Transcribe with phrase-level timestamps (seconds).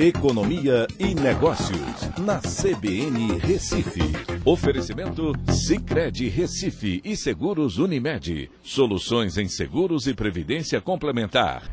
[0.00, 4.00] Economia e Negócios, na CBN Recife.
[4.44, 8.48] Oferecimento Cicred Recife e Seguros Unimed.
[8.62, 11.68] Soluções em seguros e previdência complementar.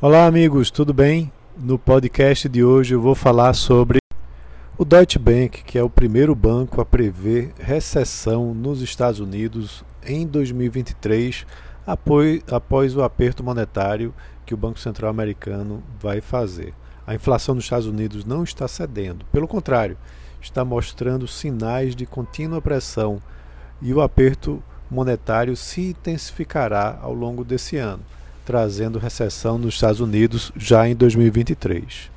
[0.00, 1.30] Olá, amigos, tudo bem?
[1.54, 3.98] No podcast de hoje eu vou falar sobre
[4.78, 10.26] o Deutsche Bank, que é o primeiro banco a prever recessão nos Estados Unidos em
[10.26, 11.44] 2023,
[11.86, 14.14] após o aperto monetário
[14.46, 16.72] que o Banco Central americano vai fazer.
[17.10, 19.98] A inflação nos Estados Unidos não está cedendo, pelo contrário,
[20.40, 23.20] está mostrando sinais de contínua pressão
[23.82, 28.04] e o aperto monetário se intensificará ao longo desse ano,
[28.46, 32.12] trazendo recessão nos Estados Unidos já em 2023.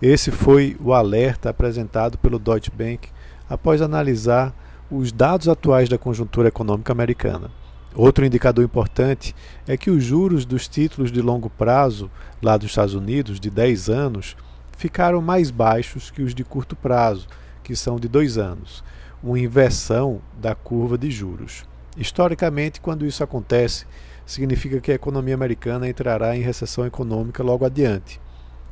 [0.00, 3.10] Esse foi o alerta apresentado pelo Deutsche Bank
[3.50, 4.54] após analisar
[4.90, 7.50] os dados atuais da conjuntura econômica americana.
[7.94, 9.34] Outro indicador importante
[9.66, 12.10] é que os juros dos títulos de longo prazo,
[12.40, 14.34] lá dos Estados Unidos, de 10 anos,
[14.78, 17.26] ficaram mais baixos que os de curto prazo,
[17.62, 18.82] que são de 2 anos,
[19.22, 21.64] uma inversão da curva de juros.
[21.94, 23.84] Historicamente, quando isso acontece,
[24.24, 28.18] significa que a economia americana entrará em recessão econômica logo adiante.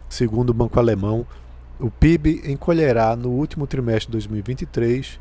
[0.08, 1.26] Segundo o Banco Alemão,
[1.78, 5.20] o PIB encolherá no último trimestre de 2023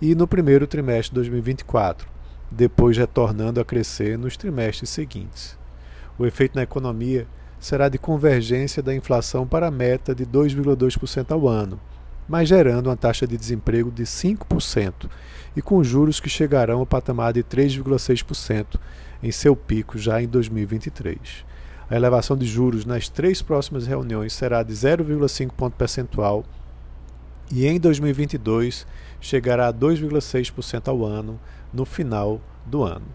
[0.00, 2.19] e no primeiro trimestre de 2024
[2.50, 5.58] depois retornando a crescer nos trimestres seguintes.
[6.18, 7.26] O efeito na economia
[7.58, 11.78] será de convergência da inflação para a meta de 2,2% ao ano,
[12.28, 15.10] mas gerando uma taxa de desemprego de 5%
[15.54, 18.78] e com juros que chegarão ao patamar de 3,6%
[19.22, 21.44] em seu pico já em 2023.
[21.90, 26.44] A elevação de juros nas três próximas reuniões será de 0,5 ponto percentual
[27.50, 28.86] e em 2022
[29.20, 31.38] chegará a 2,6% ao ano
[31.72, 33.06] no final do ano.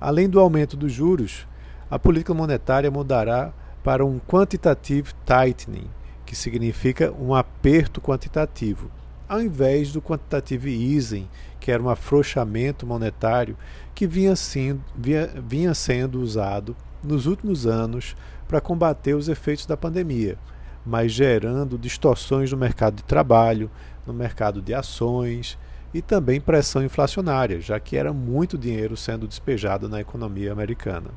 [0.00, 1.46] Além do aumento dos juros,
[1.90, 3.52] a política monetária mudará
[3.84, 5.88] para um quantitative tightening,
[6.24, 8.90] que significa um aperto quantitativo,
[9.28, 11.28] ao invés do quantitative easing,
[11.60, 13.56] que era um afrouxamento monetário
[13.94, 18.16] que vinha sendo, vinha, vinha sendo usado nos últimos anos
[18.48, 20.38] para combater os efeitos da pandemia
[20.86, 23.70] mas gerando distorções no mercado de trabalho,
[24.06, 25.58] no mercado de ações
[25.92, 31.10] e também pressão inflacionária, já que era muito dinheiro sendo despejado na economia americana.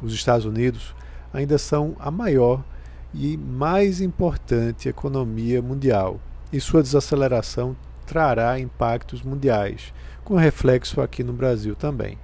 [0.00, 0.94] Os Estados Unidos
[1.32, 2.64] ainda são a maior
[3.12, 6.18] e mais importante economia mundial,
[6.50, 9.92] e sua desaceleração trará impactos mundiais,
[10.24, 12.18] com reflexo aqui no Brasil também.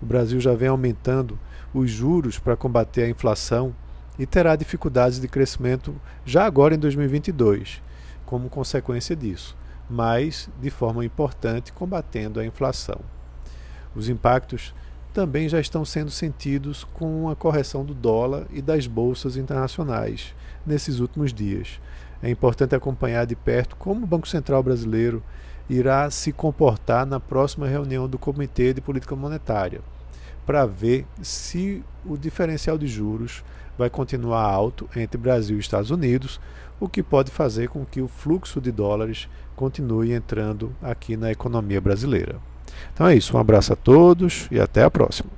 [0.00, 1.38] O Brasil já vem aumentando
[1.72, 3.74] os juros para combater a inflação
[4.18, 5.94] e terá dificuldades de crescimento
[6.24, 7.82] já agora em 2022,
[8.24, 9.56] como consequência disso,
[9.88, 13.00] mas de forma importante combatendo a inflação.
[13.94, 14.74] Os impactos
[15.12, 20.34] também já estão sendo sentidos com a correção do dólar e das bolsas internacionais
[20.66, 21.80] nesses últimos dias.
[22.22, 25.22] É importante acompanhar de perto como o Banco Central brasileiro
[25.68, 29.80] irá se comportar na próxima reunião do Comitê de Política Monetária,
[30.46, 33.44] para ver se o diferencial de juros
[33.76, 36.40] vai continuar alto entre Brasil e Estados Unidos,
[36.78, 41.80] o que pode fazer com que o fluxo de dólares continue entrando aqui na economia
[41.80, 42.36] brasileira.
[42.92, 45.30] Então é isso, um abraço a todos e até a próxima.